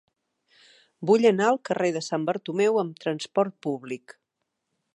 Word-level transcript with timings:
Vull 1.09 1.27
anar 1.29 1.49
al 1.49 1.59
carrer 1.69 1.91
de 1.97 2.03
Sant 2.05 2.25
Bartomeu 2.29 2.79
amb 2.85 3.05
trasport 3.05 3.57
públic. 3.67 4.17